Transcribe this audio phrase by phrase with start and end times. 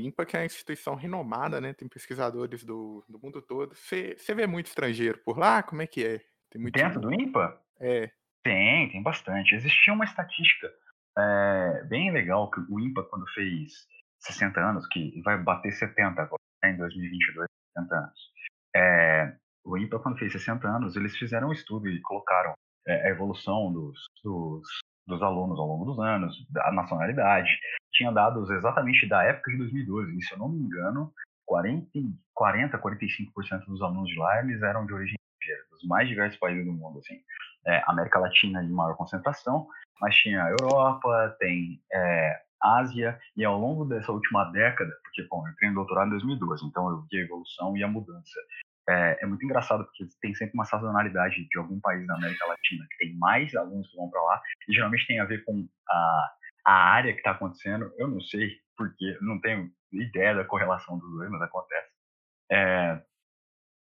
[0.00, 1.72] INPA, que é uma instituição renomada, né?
[1.72, 3.74] Tem pesquisadores do, do mundo todo.
[3.74, 5.62] Você vê muito estrangeiro por lá?
[5.62, 6.20] Como é que é?
[6.50, 6.74] Tem muito...
[6.74, 7.60] Dentro do INPA?
[7.78, 8.10] É.
[8.42, 9.54] Tem, tem bastante.
[9.54, 10.70] Existia uma estatística
[11.18, 13.86] é, bem legal que o INPA, quando fez
[14.20, 18.32] 60 anos, que vai bater 70 agora, né, em 2022, 70 anos.
[18.74, 22.54] É, o INPA, quando fez 60 anos, eles fizeram um estudo e colocaram
[22.86, 24.66] é, a evolução dos, dos,
[25.06, 27.50] dos, alunos ao longo dos anos, da nacionalidade.
[28.00, 31.12] Tinha dados exatamente da época de 2012, e se eu não me engano,
[31.44, 31.86] 40,
[32.32, 36.64] 40 45% dos alunos de lá eles eram de origem estrangeira, dos mais diversos países
[36.64, 36.98] do mundo.
[37.00, 37.20] Assim.
[37.66, 39.68] É, América Latina de maior concentração,
[40.00, 45.52] mas tinha Europa, tem é, Ásia, e ao longo dessa última década, porque, bom, eu
[45.52, 48.40] entrei no doutorado em 2012, então eu vi a evolução e a mudança.
[48.88, 52.86] É, é, muito engraçado porque tem sempre uma sazonalidade de algum país da América Latina
[52.90, 56.32] que tem mais alunos que vão para lá e geralmente tem a ver com a,
[56.70, 57.92] a área que está acontecendo.
[57.98, 61.90] Eu não sei porque, não tenho ideia da correlação dos dois, mas acontece.
[62.50, 63.02] É,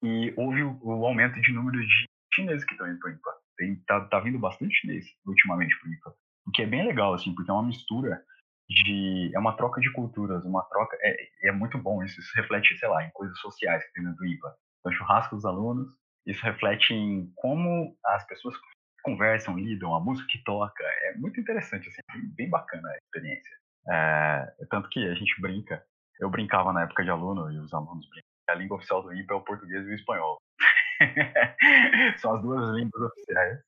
[0.03, 3.31] e houve o, o, aumento de número de chineses que estão indo para o INPA.
[3.58, 7.14] Tem, tá, tá vindo bastante chinês ultimamente para o INPA, o que é bem legal,
[7.14, 8.22] assim, porque é uma mistura
[8.70, 12.78] de é uma troca de culturas, uma troca é, é muito bom isso, isso reflete,
[12.78, 14.56] sei lá, em coisas sociais que tem dentro do IPA.
[14.80, 15.88] Então, churrasco dos alunos,
[16.25, 18.56] isso reflete em como as pessoas
[19.04, 22.02] conversam, lidam, a música que toca, é muito interessante, assim,
[22.36, 23.58] bem bacana a experiência.
[23.90, 25.84] É, tanto que a gente brinca,
[26.20, 29.34] eu brincava na época de aluno e os alunos brincam, a língua oficial do IPA
[29.34, 30.38] é o português e o espanhol.
[32.18, 33.59] São as duas línguas oficiais.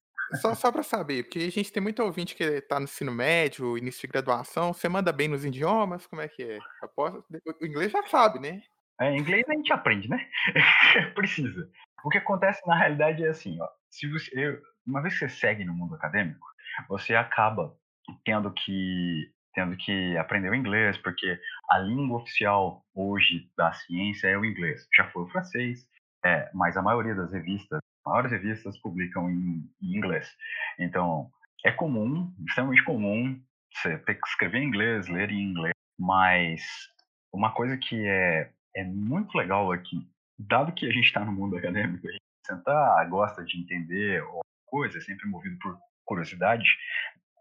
[0.42, 3.78] Só, só para saber, porque a gente tem muito ouvinte que está no ensino médio,
[3.78, 4.74] início de graduação.
[4.74, 6.08] Você manda bem nos idiomas?
[6.08, 6.60] Como é que é?
[6.96, 7.24] Posso...
[7.62, 8.62] O inglês já sabe, né?
[9.00, 10.28] É, inglês a gente aprende, né?
[11.14, 11.70] Precisa.
[12.04, 15.66] O que acontece na realidade é assim, ó, se você, uma vez que você segue
[15.66, 16.46] no mundo acadêmico,
[16.88, 17.76] você acaba
[18.24, 24.38] tendo que tendo que aprender o inglês, porque a língua oficial hoje da ciência é
[24.38, 24.86] o inglês.
[24.94, 25.88] Já foi o francês,
[26.26, 30.30] é, mas a maioria das revistas maiores revistas publicam em, em inglês.
[30.78, 31.30] Então,
[31.66, 33.42] é comum, extremamente comum,
[33.74, 36.62] você ter que escrever em inglês, ler em inglês, mas
[37.34, 40.08] uma coisa que é, é muito legal aqui,
[40.38, 44.24] dado que a gente está no mundo acadêmico, a gente sentar, gosta de entender
[44.76, 46.68] coisa, sempre movido por curiosidade,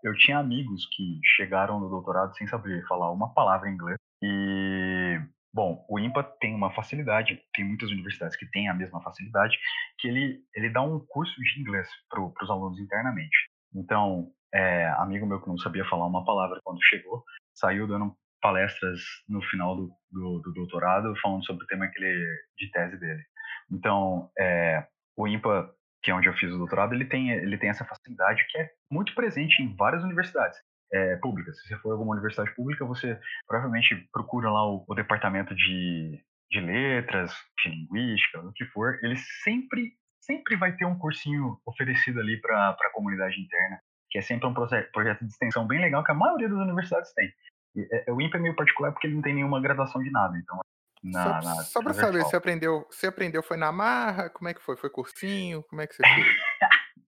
[0.05, 5.21] eu tinha amigos que chegaram no doutorado sem saber falar uma palavra em inglês e
[5.53, 9.57] Bom, o IMPA tem uma facilidade, tem muitas universidades que têm a mesma facilidade,
[10.01, 13.37] que ele, ele dá um curso de inglês para os alunos internamente.
[13.73, 17.23] Então, é, amigo meu que não sabia falar uma palavra quando chegou,
[17.55, 22.37] saiu dando palestras no final do, do, do doutorado falando sobre o tema que ele,
[22.59, 23.23] de tese dele.
[23.71, 24.85] Então, é,
[25.17, 25.73] o IMPA,
[26.05, 28.71] que é onde eu fiz o doutorado, ele tem, ele tem essa facilidade que é
[28.93, 30.59] muito presente em várias universidades
[30.93, 31.59] é, públicas.
[31.59, 36.61] Se você for alguma universidade pública, você provavelmente procura lá o, o departamento de, de
[36.61, 37.33] letras,
[37.63, 38.99] de linguística, o que for.
[39.03, 44.23] Ele sempre, sempre vai ter um cursinho oferecido ali para a comunidade interna, que é
[44.23, 47.33] sempre um projeto, de extensão bem legal que a maioria das universidades tem.
[47.77, 50.37] E, é, o INPE é meio particular porque ele não tem nenhuma graduação de nada,
[50.37, 50.61] então
[51.05, 54.31] na, só, só para saber, você aprendeu, você aprendeu foi na marra?
[54.31, 54.77] Como é que foi?
[54.77, 55.63] Foi cursinho?
[55.65, 56.27] Como é que você fez?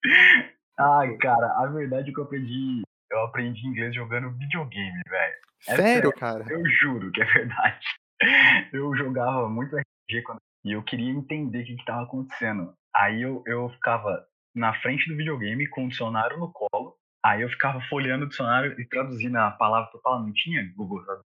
[0.77, 5.35] Ai, cara, a verdade é que eu aprendi eu aprendi inglês jogando videogame, velho.
[5.67, 6.45] É sério, cara?
[6.49, 7.85] Eu juro que é verdade.
[8.71, 10.39] Eu jogava muito RPG quando...
[10.63, 12.73] e eu queria entender o que estava acontecendo.
[12.95, 14.25] Aí eu, eu ficava
[14.55, 16.95] na frente do videogame com o dicionário no colo.
[17.23, 20.27] Aí eu ficava folheando o dicionário e traduzindo a palavra por palavra.
[20.27, 21.25] Não tinha Google Tradutor?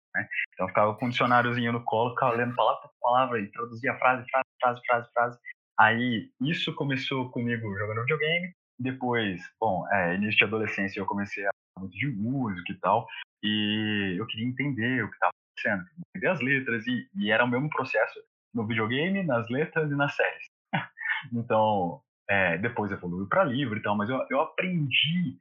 [0.55, 4.29] Então ficava com o dicionáriozinho no colo, ficava lendo palavra por palavra e traduzia frase,
[4.31, 5.39] frase, frase, frase, frase.
[5.79, 8.53] Aí isso começou comigo jogando videogame.
[8.79, 13.07] Depois, bom, é, início de adolescência eu comecei a muito de música e tal,
[13.43, 17.49] e eu queria entender o que estava acontecendo, entender as letras, e, e, era o
[17.49, 18.21] mesmo processo
[18.55, 20.47] no videogame, nas letras e nas séries.
[21.33, 25.37] então, é, depois evoluiu para livro e tal, mas eu, eu aprendi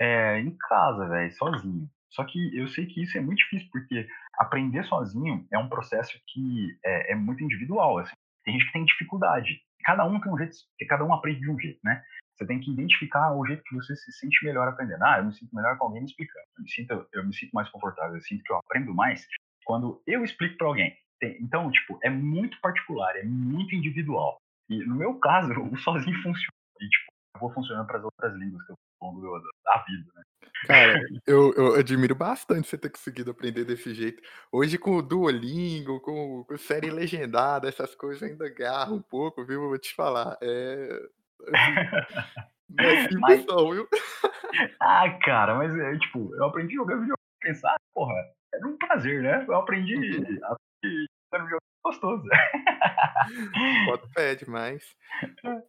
[0.00, 1.90] é, em casa, velho, sozinho.
[2.12, 4.06] Só que eu sei que isso é muito difícil, porque
[4.38, 8.12] aprender sozinho é um processo que é, é muito individual, assim.
[8.44, 9.60] Tem gente que tem dificuldade.
[9.84, 10.56] Cada um tem um jeito,
[10.88, 12.02] cada um aprende de um jeito, né?
[12.34, 15.02] Você tem que identificar o jeito que você se sente melhor aprendendo.
[15.04, 16.44] Ah, eu me sinto melhor com alguém me explicando.
[16.56, 19.26] Eu me sinto, eu me sinto mais confortável, eu sinto que eu aprendo mais
[19.64, 20.96] quando eu explico para alguém.
[21.40, 24.38] Então, tipo, é muito particular, é muito individual.
[24.68, 26.52] E no meu caso, o sozinho funciona.
[26.80, 30.22] E, tipo, vou funcionando para as outras línguas que eu ao longo da vida, né?
[30.66, 30.94] Cara,
[31.26, 34.22] eu, eu, admiro bastante você ter conseguido aprender desse jeito.
[34.50, 39.68] Hoje, com o Duolingo, com, com série legendada, essas coisas ainda agarram um pouco, viu?
[39.68, 40.38] Vou te falar.
[40.40, 41.02] É,
[42.70, 43.88] não é simples mas, não, viu?
[44.80, 48.14] ah, cara, mas é tipo, eu aprendi jogando videogame pensar, porra,
[48.54, 49.44] era um prazer, né.
[49.46, 50.38] Eu aprendi Uhum.
[51.32, 52.24] era um jogo gostoso.
[53.86, 54.84] Boto fé, demais.
[55.44, 55.60] É.